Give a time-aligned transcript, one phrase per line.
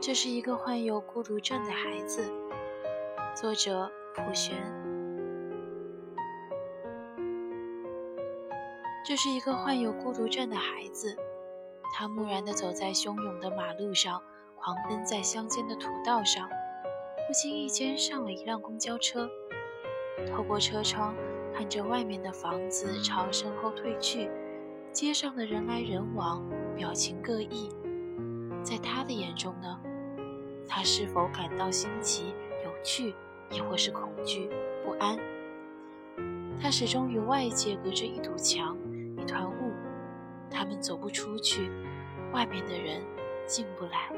[0.00, 2.22] 这是一个患有孤独症的孩子。
[3.34, 4.56] 作者：普璇。
[9.04, 11.16] 这是一个患有孤独症的孩子，
[11.94, 14.22] 他木然地走在汹涌的马路上，
[14.56, 16.48] 狂奔在乡间的土道上，
[17.26, 19.28] 不经意间上了一辆公交车。
[20.30, 21.12] 透过车窗，
[21.52, 24.30] 看着外面的房子朝身后退去，
[24.92, 27.68] 街上的人来人往，表情各异。
[28.78, 29.80] 在他的眼中呢？
[30.68, 33.14] 他是否感到新奇、有趣，
[33.50, 34.48] 亦或是恐惧、
[34.84, 35.18] 不安？
[36.60, 38.76] 他始终与外界隔着一堵墙、
[39.16, 39.72] 一团雾，
[40.50, 41.70] 他们走不出去，
[42.32, 43.02] 外面的人
[43.46, 44.10] 进不来。